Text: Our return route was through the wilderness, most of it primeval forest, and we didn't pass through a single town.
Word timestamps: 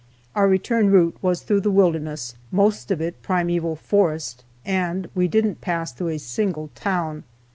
Our 0.33 0.47
return 0.47 0.89
route 0.89 1.15
was 1.21 1.43
through 1.43 1.61
the 1.61 1.69
wilderness, 1.69 2.33
most 2.51 2.89
of 2.89 3.01
it 3.01 3.21
primeval 3.21 3.75
forest, 3.75 4.43
and 4.65 5.07
we 5.13 5.27
didn't 5.27 5.61
pass 5.61 5.91
through 5.93 6.07
a 6.09 6.17
single 6.17 6.71
town. 6.73 7.23